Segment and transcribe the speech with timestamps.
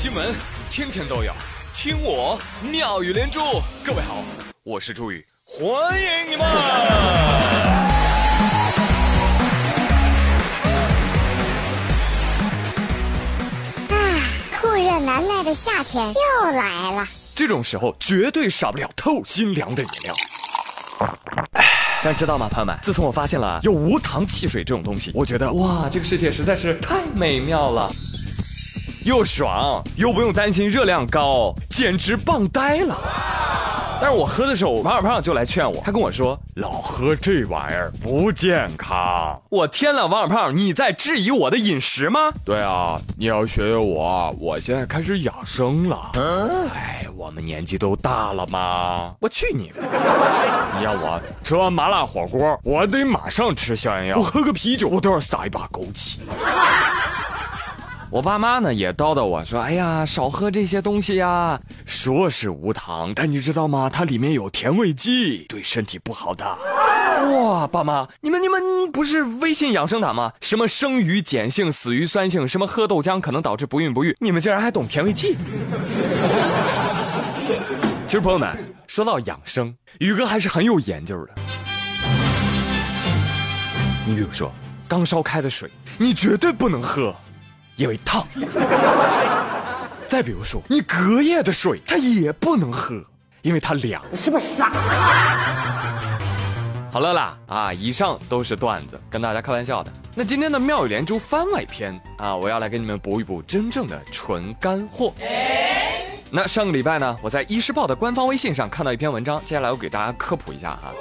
[0.00, 0.32] 新闻
[0.70, 1.32] 天天都有，
[1.74, 3.40] 听我妙语连珠。
[3.82, 4.22] 各位好，
[4.62, 6.46] 我是朱宇，欢迎你们！
[13.88, 13.98] 啊，
[14.60, 17.04] 酷热难耐的夏天又来了。
[17.34, 20.14] 这种时候绝对少不了透心凉的饮料。
[22.04, 22.78] 但知道吗，朋友们？
[22.80, 27.90] 自从我发现了有无糖汽水这种东西，我觉得哇，这个世界实在是太美妙了，
[29.08, 32.94] 又爽又不用担心热量高，简直棒呆了。
[34.02, 42.30] 但是我喝的时候，王小胖就来劝我，他跟我说：“老喝这玩意儿不健康。”我天呐，王小胖，你在质疑我的饮食吗？
[42.44, 46.12] 对啊，你要学学我，我现在开始养生了。
[46.74, 49.14] 哎，我们年纪都大了嘛。
[49.20, 49.80] 我去你的！
[50.76, 54.18] 你让我吃完麻辣火锅，我得马上吃消炎药。
[54.18, 56.18] 我喝个啤酒，我都要撒一把枸杞。
[58.10, 63.90] 我爸妈呢也叨叨我说：“哎呀，少喝这些东西呀。”说是无糖，但你知道吗？
[63.92, 66.42] 它里面有甜味剂，对身体不好的。
[66.46, 70.32] 哇，爸妈，你们你们不是微信养生党吗？
[70.40, 75.36] 什么生于碱性，死于酸性，什么喝豆浆可能导致不孕不育，你们竟然还懂甜味剂？
[78.08, 81.34] 其实朋友们，说到养生，宇哥还是很有研究的。
[84.06, 84.50] 你比如说，
[84.88, 87.14] 刚烧开的水，你绝对不能喝。
[87.78, 88.26] 因为烫，
[90.08, 93.00] 再比如说，你隔夜的水它也不能喝，
[93.40, 94.02] 因为它凉。
[94.10, 94.72] 你是不是傻？
[96.90, 99.92] 好了啦，啊，以上都是段子，跟大家开玩笑的。
[100.16, 105.14] 那今天的妙语连珠番外篇啊，我要来给你们补一补真正的纯干货。
[106.32, 110.92] 那上个礼拜呢，我在《医师报》的官方微信上看到一篇文章，接下来我给大家科普一下哈。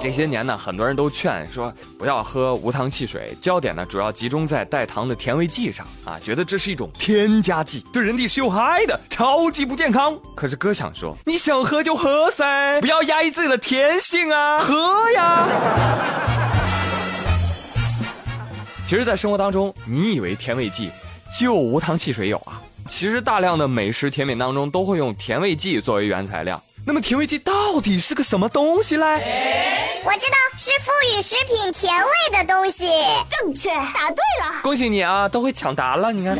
[0.00, 10.16] 这些年呢，很多人都劝说不要喝无糖汽水，焦点呢主要集中在带糖的甜味剂上啊，觉得这是一种添加剂，对人体是有害的，超级不健康。
[10.36, 15.48] 可是哥想说，你想喝就喝噻，不要压抑自己的天性啊，喝呀！
[18.86, 20.90] 其实，在生活当中，你以为甜味剂
[21.38, 22.62] 就无糖汽水有啊？
[22.86, 26.62] 其实，大量的美食甜品当中都会用甜味剂作为原材料。
[26.88, 29.04] 那么，甜味剂到底是个什么东西嘞？
[30.06, 32.88] 我知道是赋予食品甜味的东西，
[33.28, 36.38] 正确，答对了，恭喜你啊，都会抢答了，你看，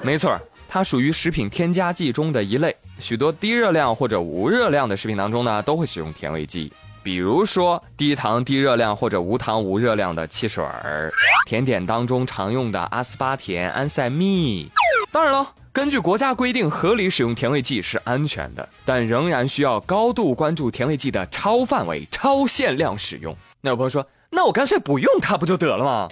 [0.00, 0.38] 没错，
[0.68, 6.72] 它属于食品添加剂中的一类，许多低热量或者无热量的食品当中呢，都会使用甜味剂，
[7.02, 11.12] 比如说低糖低热量或者无糖无热量的汽水儿，
[11.46, 14.70] 甜点当中常用的阿斯巴甜、安赛蜜，
[15.10, 15.52] 当然了。
[15.74, 23.36] 根据国家规定，合理使用甜味剂是安全的，但仍然需要高度关注甜味剂的超范围、超限量使用。
[23.60, 26.08] 那有朋友说：“那我干脆不用它不就得了吗？”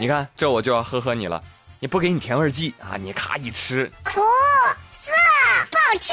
[0.00, 1.40] 你看，这我就要呵呵你了。
[1.78, 4.20] 你不给你甜味剂啊，你咔一吃，苦
[5.00, 5.12] 涩
[5.70, 6.12] 不好吃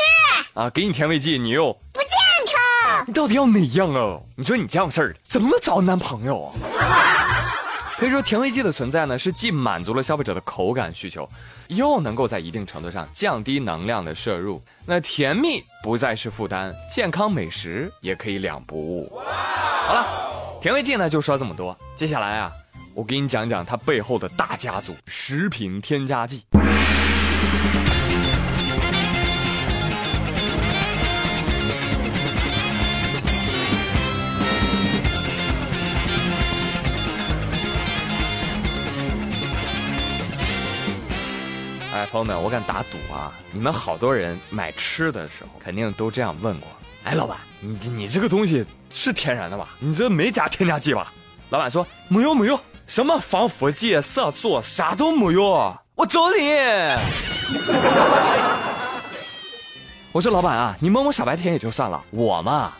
[0.54, 2.10] 啊；给你甜味剂，你又不健
[2.46, 3.06] 康。
[3.08, 4.20] 你到底要哪样啊？
[4.36, 6.54] 你说你这样事儿怎么找男朋友啊？
[8.02, 11.30] 可以说，甜味剂的存在呢，是既满足了消费者的口感需求，
[11.68, 14.60] 又能够在一定程度上降低能量的摄入。
[14.88, 19.08] 那甜蜜不再是负担，健康美食也可以两不误。
[19.24, 20.04] 好了，
[20.60, 21.78] 甜味剂呢就说这么多。
[21.96, 22.52] 接下来啊，
[22.96, 26.44] 我给你讲讲它背后的大家族——食品添加剂。
[42.06, 46.68] 朋友们，我敢打赌啊，你们好多人买吃的时候肯定都这样问过。
[47.04, 49.70] 哎，老板，你你这个东西是天然的吧？
[49.80, 51.12] 你这没加添加剂吧？
[51.50, 55.76] 老板说没有没有，什么防腐剂、色素啥都没有。
[55.96, 56.42] 我走你！
[60.12, 62.74] 我说老板啊，你摸摸傻白甜也就算了，我嘛，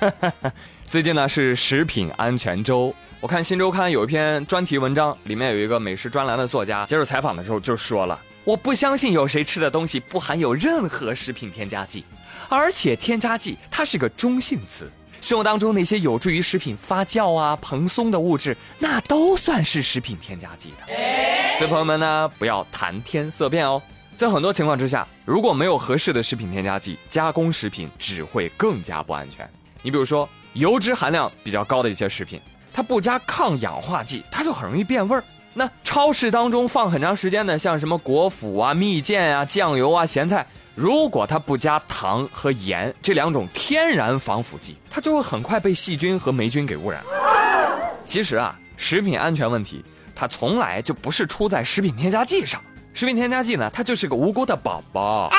[0.88, 8.18] 最近呢是食品安全周，我看新周刊有一篇专题文章，里面有一个美食专栏的作家接受采访的时候就说了。
[8.46, 12.04] 我不相信有谁吃的东西不含有任何食品添加剂，
[12.48, 14.88] 而且添加剂它是个中性词，
[15.20, 20.94] 生活当中那些有助于食品发酵啊、蓬松的物质，那都算是食品添加剂的。
[21.58, 23.82] 所以朋友们呢，不要谈天色变哦。
[24.14, 29.50] 在很多情况之下，如果没有合适的食品添加剂，加工食品只会更加不安全。
[29.82, 32.40] 你比如说油脂含量比较高的一些食品，
[32.72, 35.24] 它不加抗氧化剂，它就很容易变味儿。
[35.58, 47.02] 那超市当中放很长时间的，像什么果脯啊、蜜饯啊、酱油啊、咸菜，如果它不加糖和盐这两种天然防腐剂，它就会很快被细菌和霉菌给污染。
[48.04, 49.82] 其实啊，食品安全问题
[50.14, 52.60] 它从来就不是出在食品添加剂上，
[52.92, 55.30] 食品添加剂呢，它就是个无辜的宝宝，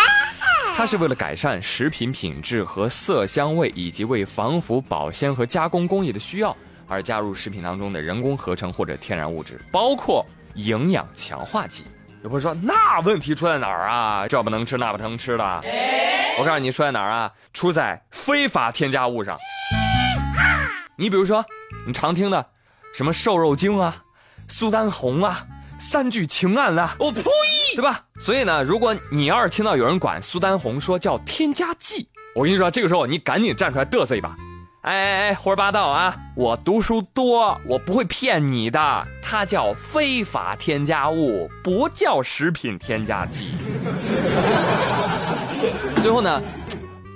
[0.75, 6.57] 它是为了改善食品品质和色香味，以及为防腐保鲜和加工工艺的需要。
[6.87, 10.25] 而加入食品当中的人工合成或者天然物质，包括
[10.55, 11.83] 营养强化剂。
[12.23, 14.27] 有朋友说，那问题出在哪儿啊？
[14.27, 15.63] 这不能吃，那不能吃的。
[16.39, 17.31] 我告诉你，出在哪儿啊？
[17.53, 19.37] 出在非法添加物上。
[20.97, 21.45] 你比如说，
[21.85, 22.45] 你常听的
[22.93, 24.03] 什么瘦肉精啊、
[24.47, 25.45] 苏丹红啊。
[25.79, 27.21] 三聚氰胺啊，我呸，
[27.75, 28.03] 对吧？
[28.19, 34.35] 所以呢，如果你要是听到有人管苏丹红说叫添加剂，我跟你说，这个时候你赶紧站出来嘚瑟一把。
[34.87, 36.15] 哎哎哎，胡说八道啊！
[36.33, 39.07] 我读书多，我不会骗你的。
[39.21, 43.51] 它叫非法添加物，不叫食品添加剂。
[46.01, 46.41] 最后呢，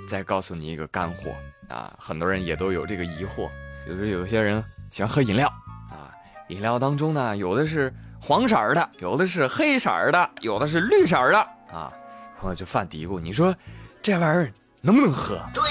[0.06, 1.30] 再告诉你一个干货
[1.74, 3.48] 啊，很多人也都有这个疑惑，
[3.86, 5.48] 比如有些人喜欢喝饮料
[5.88, 6.12] 啊，
[6.48, 7.90] 饮料当中呢，有的是。
[8.24, 11.38] 黄色的，有的是黑色的，有的是绿色的
[11.72, 11.92] 啊，
[12.40, 13.52] 朋友就犯嘀咕，你说
[14.00, 15.40] 这玩意儿能不能喝？
[15.52, 15.62] 对，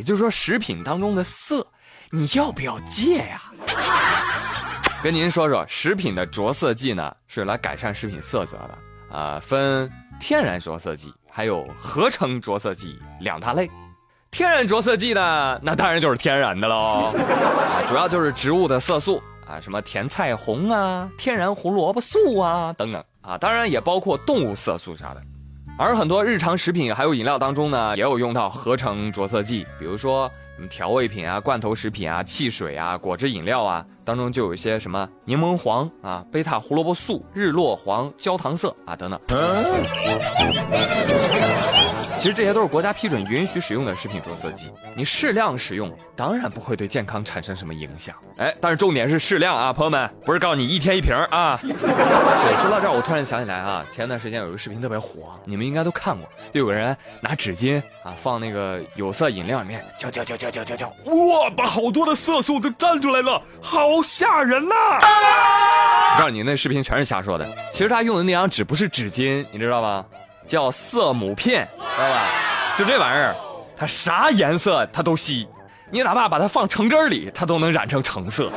[0.00, 1.66] 也就是说食品当中的色，
[2.08, 3.42] 你要不要戒呀？
[5.04, 13.70] 跟您说说，食品的着色剂呢，是来改善食品色泽的啊，分天然着色剂还有合成着色剂两大类。
[14.30, 19.22] 天然着色剂呢，那当然就是天然的喽，啊主要就是植物的色素。
[19.46, 25.20] 啊，什么甜菜红啊，天然胡萝卜素啊，等等啊，当然也包括动物色素啥的。
[25.80, 39.18] 而很多日常食品还有饮料当中呢，也有用到合成着色剂，比如说什么调味品啊、罐头食品啊、汽水啊、果汁饮料啊，当中就有一些什么柠檬黄啊、贝塔胡萝卜素、日落黄、焦糖色啊等等。
[42.20, 48.14] 其实这些都是国家批准允许使用的食品着色剂，你适量使用，当然不会对健康产生什么影响。
[48.36, 51.58] 哎，但是重点是适量啊，朋友们，不是告诉你一天一瓶啊。
[51.64, 64.74] 对，说到这儿，我突然想起来啊，前段时间有一个视频特别火，你们应该都看过，就有个人拿纸巾啊放那个有色饮料里面搅搅搅搅搅搅搅，哇，把好多的色素都粘出来了，好吓人呐！
[64.74, 70.04] 我告诉你，那视频全是瞎说的，其实他用的那张纸不是纸巾，你知道吗？
[70.50, 72.22] 叫色母片，知道吧？
[72.76, 73.36] 就这玩意儿，
[73.76, 75.46] 它啥颜色它都吸，
[75.92, 78.50] 你哪怕把它放橙汁里，它都能染成橙色。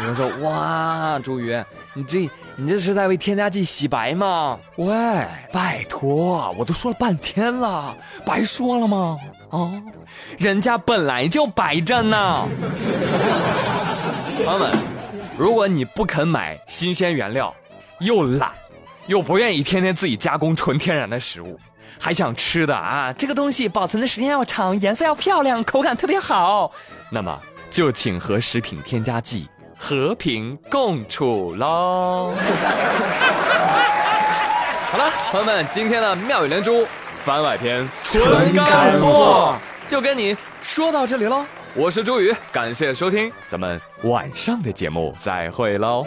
[0.00, 1.62] 有人说：“哇，朱宇，
[1.94, 7.94] 你这你这是在为添加剂洗白吗？”喂，拜托，我都说了半天了，
[8.26, 9.16] 白说了吗？
[9.50, 9.70] 啊，
[10.38, 12.48] 人家本来就白着呢。
[14.44, 14.72] 朋友们，
[15.38, 17.54] 如果你不肯买新鲜原料，
[18.00, 18.50] 又懒。
[19.10, 21.58] 又不愿意天天自己加工纯天然的食物，
[21.98, 23.12] 还想吃的啊？
[23.14, 26.70] 这个东西保存的时间要长，颜色要漂亮，口感特别好，
[27.10, 27.36] 那么
[27.72, 32.32] 就请和食品添加剂和平共处喽。
[34.92, 36.86] 好了，朋友们，今天的妙语连珠
[37.24, 39.56] 番外篇纯干货
[39.88, 41.44] 就跟你说到这里喽。
[41.74, 46.06] 我是朱宇，感谢收听，咱们晚上的节目再会喽。